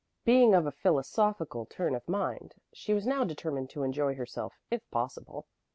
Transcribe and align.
Being 0.25 0.55
of 0.55 0.65
a 0.65 0.71
philosophical 0.71 1.67
turn 1.67 1.93
of 1.93 2.09
mind, 2.09 2.55
she 2.73 2.91
was 2.91 3.05
now 3.05 3.23
determined 3.23 3.69
to 3.69 3.83
enjoy 3.83 4.15
herself, 4.15 4.53
if 4.71 4.81
possible. 4.89 5.45